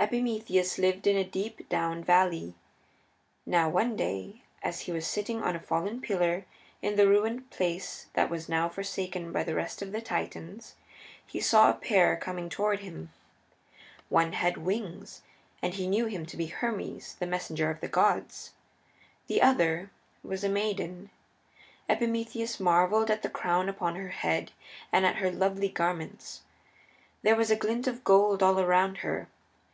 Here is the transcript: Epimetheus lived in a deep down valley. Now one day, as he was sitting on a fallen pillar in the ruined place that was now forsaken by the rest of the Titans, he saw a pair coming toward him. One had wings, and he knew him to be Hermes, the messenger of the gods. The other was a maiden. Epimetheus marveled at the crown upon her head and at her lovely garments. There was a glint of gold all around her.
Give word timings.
Epimetheus 0.00 0.78
lived 0.78 1.08
in 1.08 1.16
a 1.16 1.24
deep 1.24 1.68
down 1.68 2.04
valley. 2.04 2.54
Now 3.44 3.68
one 3.68 3.96
day, 3.96 4.42
as 4.62 4.82
he 4.82 4.92
was 4.92 5.04
sitting 5.08 5.42
on 5.42 5.56
a 5.56 5.60
fallen 5.60 6.00
pillar 6.00 6.46
in 6.80 6.94
the 6.94 7.08
ruined 7.08 7.50
place 7.50 8.06
that 8.12 8.30
was 8.30 8.48
now 8.48 8.68
forsaken 8.68 9.32
by 9.32 9.42
the 9.42 9.56
rest 9.56 9.82
of 9.82 9.90
the 9.90 10.00
Titans, 10.00 10.76
he 11.26 11.40
saw 11.40 11.68
a 11.68 11.74
pair 11.74 12.16
coming 12.16 12.48
toward 12.48 12.78
him. 12.78 13.10
One 14.08 14.34
had 14.34 14.56
wings, 14.56 15.22
and 15.60 15.74
he 15.74 15.88
knew 15.88 16.06
him 16.06 16.24
to 16.26 16.36
be 16.36 16.46
Hermes, 16.46 17.14
the 17.18 17.26
messenger 17.26 17.68
of 17.68 17.80
the 17.80 17.88
gods. 17.88 18.52
The 19.26 19.42
other 19.42 19.90
was 20.22 20.44
a 20.44 20.48
maiden. 20.48 21.10
Epimetheus 21.88 22.60
marveled 22.60 23.10
at 23.10 23.22
the 23.22 23.28
crown 23.28 23.68
upon 23.68 23.96
her 23.96 24.10
head 24.10 24.52
and 24.92 25.04
at 25.04 25.16
her 25.16 25.32
lovely 25.32 25.68
garments. 25.68 26.42
There 27.22 27.34
was 27.36 27.50
a 27.50 27.56
glint 27.56 27.88
of 27.88 28.04
gold 28.04 28.44
all 28.44 28.60
around 28.60 28.98
her. 28.98 29.26